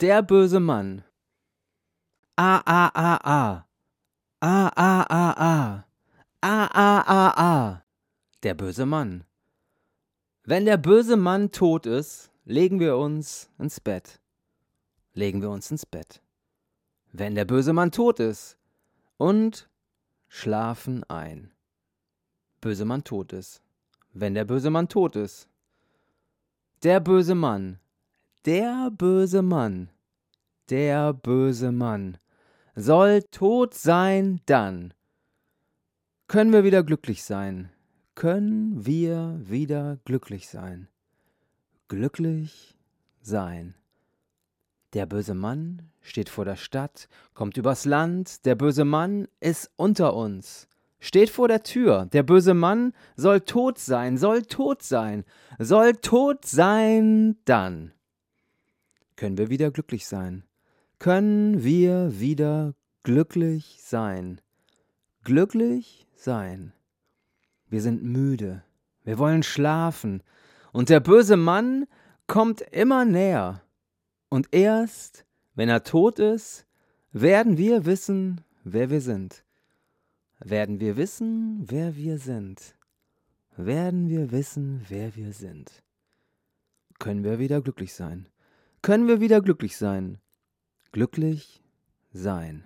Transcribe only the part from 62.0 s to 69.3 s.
wieder glücklich sein. Glücklich sein. Wir sind müde, wir